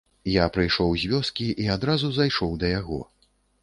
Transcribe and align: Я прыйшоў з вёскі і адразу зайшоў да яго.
Я 0.35 0.45
прыйшоў 0.55 0.95
з 1.03 1.11
вёскі 1.13 1.47
і 1.67 1.71
адразу 1.77 2.13
зайшоў 2.19 2.61
да 2.65 2.77
яго. 2.79 2.99